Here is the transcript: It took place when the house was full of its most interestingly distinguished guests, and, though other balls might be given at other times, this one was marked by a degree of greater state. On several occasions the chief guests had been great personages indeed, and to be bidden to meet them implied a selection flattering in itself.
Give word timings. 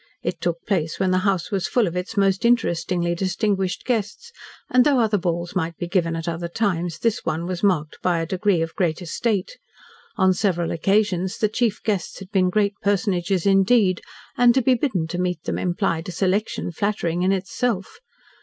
It 0.23 0.41
took 0.41 0.65
place 0.65 0.99
when 0.99 1.11
the 1.11 1.19
house 1.29 1.51
was 1.51 1.67
full 1.67 1.85
of 1.85 1.95
its 1.95 2.17
most 2.17 2.43
interestingly 2.43 3.13
distinguished 3.13 3.85
guests, 3.85 4.31
and, 4.67 4.83
though 4.83 4.97
other 4.99 5.19
balls 5.19 5.55
might 5.55 5.77
be 5.77 5.87
given 5.87 6.15
at 6.15 6.27
other 6.27 6.47
times, 6.47 6.97
this 6.97 7.19
one 7.23 7.45
was 7.45 7.61
marked 7.61 7.99
by 8.01 8.17
a 8.17 8.25
degree 8.25 8.63
of 8.63 8.73
greater 8.73 9.05
state. 9.05 9.59
On 10.17 10.33
several 10.33 10.71
occasions 10.71 11.37
the 11.37 11.49
chief 11.49 11.83
guests 11.83 12.17
had 12.17 12.31
been 12.31 12.49
great 12.49 12.73
personages 12.81 13.45
indeed, 13.45 14.01
and 14.35 14.55
to 14.55 14.63
be 14.63 14.73
bidden 14.73 15.05
to 15.05 15.21
meet 15.21 15.43
them 15.43 15.59
implied 15.59 16.09
a 16.09 16.11
selection 16.11 16.71
flattering 16.71 17.21
in 17.21 17.31
itself. 17.31 17.99